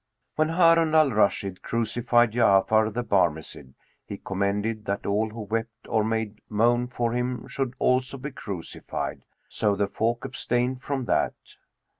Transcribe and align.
When 0.35 0.49
Harun 0.49 0.95
al 0.95 1.11
Rashid 1.11 1.61
crucified 1.61 2.31
Ja'afar 2.31 2.91
the 2.91 3.03
Barmecide[FN#224] 3.03 3.73
he 4.07 4.17
commended 4.17 4.85
that 4.85 5.05
all 5.05 5.29
who 5.29 5.41
wept 5.41 5.87
or 5.87 6.03
made 6.03 6.41
moan 6.49 6.87
for 6.87 7.11
him 7.11 7.47
should 7.47 7.75
also 7.77 8.17
be 8.17 8.31
crucified; 8.31 9.21
so 9.47 9.75
the 9.75 9.85
folk 9.87 10.25
abstained 10.25 10.81
from 10.81 11.05
that. 11.05 11.35